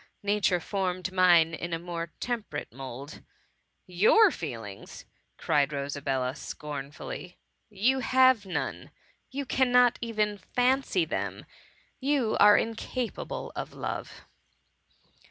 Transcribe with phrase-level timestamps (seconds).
[0.23, 3.21] nature formed mine in a more temperate mould.""
[4.03, 5.09] Your feelings P
[5.45, 7.35] cried Rosabella, scorn fully I
[7.75, 8.89] you have none—
[9.29, 11.45] you cannot even fancy them
[12.01, 14.23] ^you are incapable of love